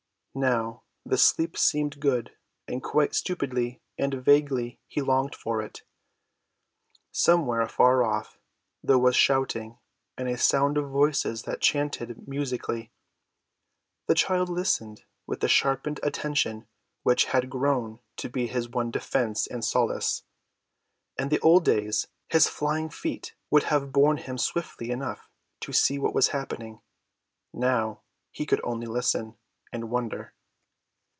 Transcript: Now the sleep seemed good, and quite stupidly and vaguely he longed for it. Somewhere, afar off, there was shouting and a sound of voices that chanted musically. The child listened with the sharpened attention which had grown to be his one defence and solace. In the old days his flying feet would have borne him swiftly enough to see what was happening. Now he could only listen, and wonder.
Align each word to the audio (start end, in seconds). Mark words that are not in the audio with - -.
Now 0.33 0.83
the 1.05 1.17
sleep 1.17 1.57
seemed 1.57 1.99
good, 1.99 2.37
and 2.65 2.81
quite 2.81 3.13
stupidly 3.13 3.81
and 3.97 4.13
vaguely 4.13 4.79
he 4.87 5.01
longed 5.01 5.35
for 5.35 5.61
it. 5.61 5.83
Somewhere, 7.11 7.59
afar 7.59 8.01
off, 8.05 8.39
there 8.81 8.97
was 8.97 9.13
shouting 9.13 9.77
and 10.17 10.29
a 10.29 10.37
sound 10.37 10.77
of 10.77 10.89
voices 10.89 11.43
that 11.43 11.59
chanted 11.59 12.29
musically. 12.29 12.93
The 14.07 14.15
child 14.15 14.47
listened 14.47 15.03
with 15.27 15.41
the 15.41 15.49
sharpened 15.49 15.99
attention 16.01 16.65
which 17.03 17.25
had 17.25 17.49
grown 17.49 17.99
to 18.15 18.29
be 18.29 18.47
his 18.47 18.69
one 18.69 18.89
defence 18.89 19.47
and 19.47 19.65
solace. 19.65 20.23
In 21.19 21.27
the 21.27 21.41
old 21.41 21.65
days 21.65 22.07
his 22.29 22.47
flying 22.47 22.89
feet 22.89 23.35
would 23.49 23.63
have 23.63 23.91
borne 23.91 24.15
him 24.15 24.37
swiftly 24.37 24.91
enough 24.91 25.29
to 25.59 25.73
see 25.73 25.99
what 25.99 26.15
was 26.15 26.29
happening. 26.29 26.79
Now 27.51 27.99
he 28.31 28.45
could 28.45 28.61
only 28.63 28.87
listen, 28.87 29.35
and 29.73 29.89
wonder. 29.89 30.33